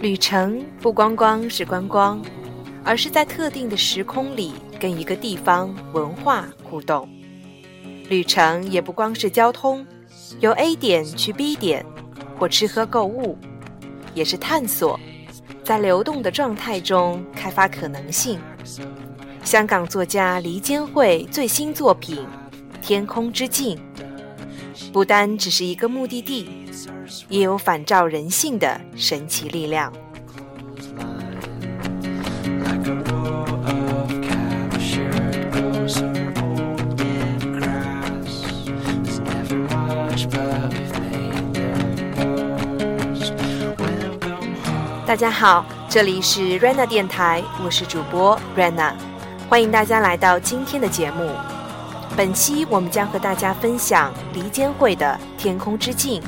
[0.00, 2.22] 旅程不光光是观光，
[2.84, 7.08] 而是在特定的时空里跟一个地方文化互动。
[8.08, 9.84] 旅程也不光是交通，
[10.38, 11.84] 由 A 点去 B 点，
[12.38, 13.36] 或吃喝购物，
[14.14, 14.98] 也是探索，
[15.64, 18.38] 在流动的状态中开发可能性。
[19.42, 22.18] 香港作家黎坚惠最新作品
[22.80, 23.76] 《天空之镜》，
[24.92, 26.48] 不单只是一个目的地。
[27.28, 29.92] 也有反照人性的神奇力量。
[45.06, 48.92] 大家好，这里是 Rena 电台，我是主播 Rena，
[49.48, 51.57] 欢迎大家来到今天的节目。
[52.16, 56.20] 本期我们将和大家分享离间会的《天空之镜》。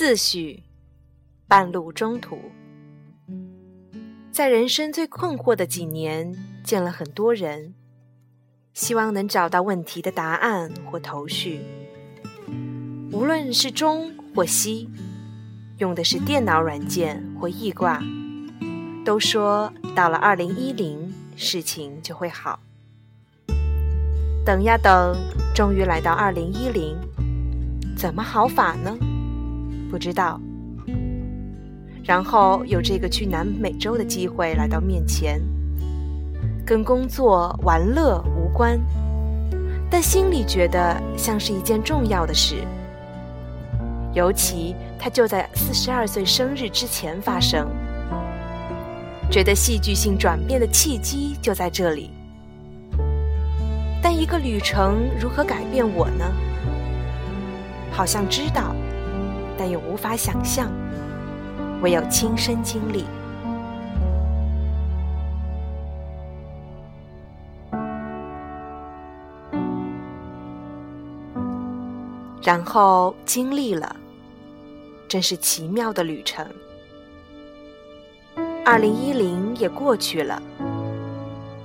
[0.00, 0.62] 自诩
[1.46, 2.38] 半路中途，
[4.32, 6.34] 在人生最困惑的几年，
[6.64, 7.74] 见了很多人，
[8.72, 11.60] 希望能找到问题的答案或头绪。
[13.12, 14.88] 无论是中或西，
[15.76, 18.02] 用的是电脑软件或易卦，
[19.04, 22.58] 都说到了二零一零，事情就会好。
[24.46, 25.14] 等呀等，
[25.54, 26.96] 终于来到二零一零，
[27.94, 28.96] 怎么好法呢？
[29.90, 30.40] 不知道，
[32.04, 35.42] 然后有这个去南美洲的机会来到面前，
[36.64, 38.78] 跟工作玩乐无关，
[39.90, 42.64] 但心里觉得像是一件重要的事。
[44.14, 47.68] 尤其它就在四十二岁生日之前发生，
[49.28, 52.10] 觉得戏剧性转变的契机就在这里。
[54.00, 56.24] 但一个旅程如何改变我呢？
[57.90, 58.72] 好像知道。
[59.62, 60.72] 但又无法想象，
[61.82, 63.04] 唯有亲身经历，
[72.42, 73.94] 然后经历了，
[75.06, 76.46] 真是奇妙的旅程。
[78.64, 80.42] 二零一零也过去了，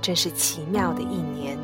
[0.02, 1.56] 真是奇妙的一年。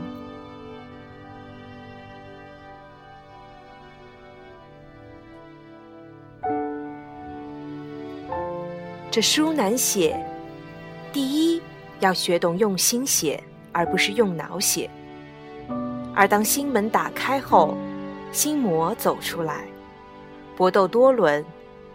[9.12, 10.18] 这书难写，
[11.12, 11.60] 第一
[12.00, 13.38] 要学懂用心写，
[13.70, 14.88] 而不是用脑写。
[16.14, 17.76] 而当心门打开后，
[18.32, 19.66] 心魔走出来，
[20.56, 21.44] 搏斗多轮，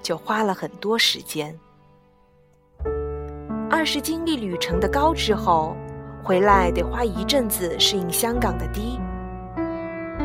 [0.03, 1.57] 就花了很多时间。
[3.67, 5.75] 二是经历旅程的高之后，
[6.24, 9.00] 回来得花一阵子适应香港的低。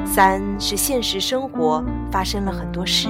[0.05, 3.09] 三是现实生活发生了很多事，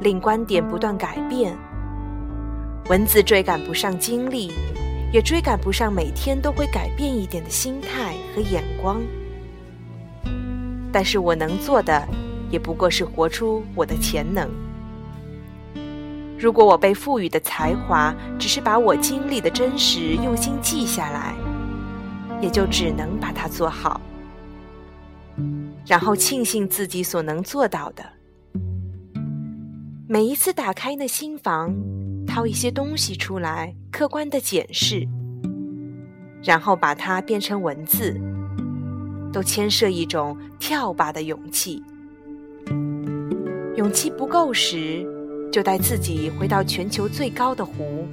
[0.00, 1.56] 令观点不断改变。
[2.88, 4.52] 文字追赶不上经历，
[5.12, 9.00] 也追赶不上每天都会改变一点的心态和眼光。
[10.92, 12.08] 但是我能做的，
[12.50, 14.50] 也不过是活出我的潜能。
[16.36, 21.36] 如果我被赋予的才华，只是把我经历的真实用心记下来，
[22.40, 24.00] 也就只能把它做好，
[25.86, 28.02] 然后庆幸自己所能做到的。
[30.12, 31.72] 每一次打开那心房。
[32.26, 35.06] 掏一些东西出来，客观的检视，
[36.42, 38.20] 然后把它变成文字，
[39.32, 41.80] 都牵涉一种跳吧的勇气。
[43.76, 45.06] 勇气不够时，
[45.52, 48.04] 就带自己回到全球最高的湖，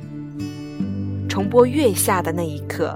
[1.27, 2.95] 重播月下的那一刻，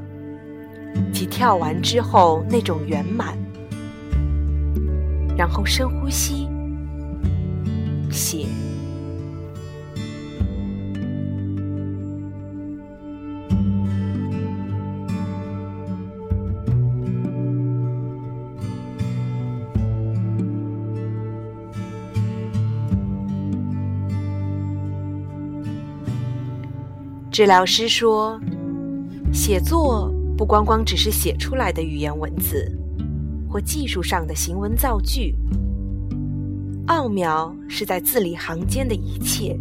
[1.12, 3.36] 即跳完之后那种圆满。
[5.36, 6.48] 然后深呼吸，
[8.12, 8.45] 写。
[27.31, 28.37] 治疗师说，
[29.31, 32.69] 写作不光光只是写出来的语言文字，
[33.49, 35.33] 或技术上的行文造句，
[36.87, 39.57] 奥妙是在字里行间的一切。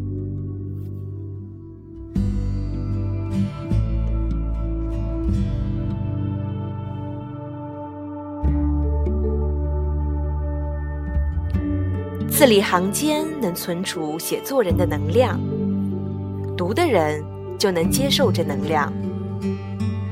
[12.28, 15.38] 字里行间能存储写作人的能量，
[16.56, 17.22] 读的人
[17.60, 18.90] 就能接受这能量。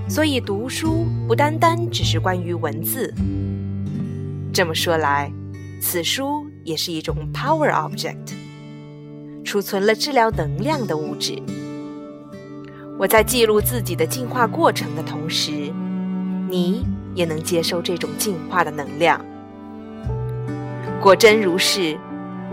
[0.06, 3.12] 所以读书不单单只是关于文字。
[4.53, 5.33] 这么说来，
[5.81, 8.35] 此书也是一种 power object，
[9.43, 11.41] 储存了治疗能量的物质。
[12.99, 15.73] 我在记录自己的进化过程的同时，
[16.51, 16.85] 你
[17.15, 19.25] 也能接受这种进化的能量。
[21.01, 21.97] 果真如是。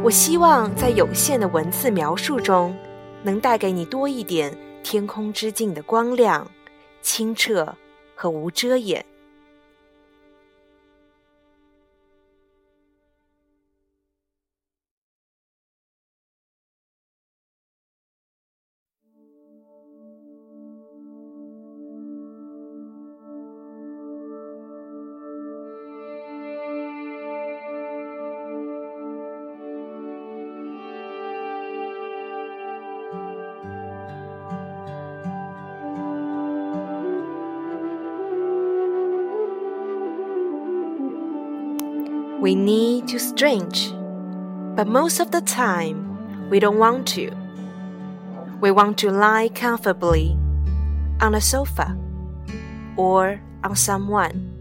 [0.03, 2.75] 我希望在有限的文字描述中，
[3.24, 6.47] 能带给你多一点天空之镜的光亮、
[7.01, 7.75] 清澈
[8.13, 9.03] 和无遮掩。
[42.45, 43.89] We need to stretch,
[44.75, 47.31] but most of the time we don't want to.
[48.62, 50.38] We want to lie comfortably
[51.21, 51.97] on a sofa
[52.97, 54.53] or on someone.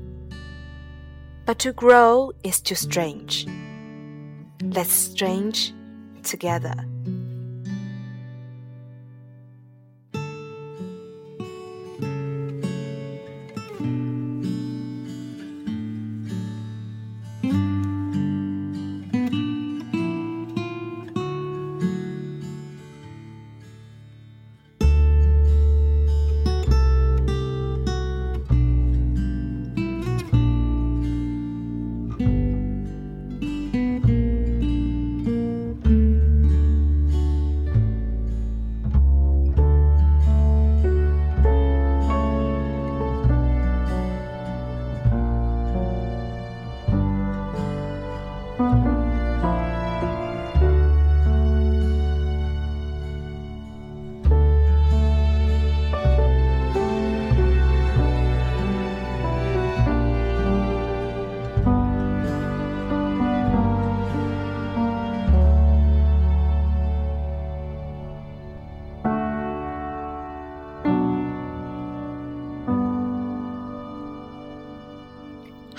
[1.44, 3.46] But to grow is too strange.
[4.62, 5.74] Let's strange
[6.22, 6.86] together.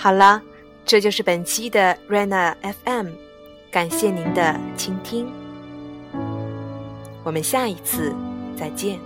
[0.06, 0.40] 好了，
[0.84, 3.08] 这就是本期的 Rena FM，
[3.72, 5.26] 感谢您的倾听，
[7.24, 8.14] 我们下一次
[8.56, 9.00] 再见。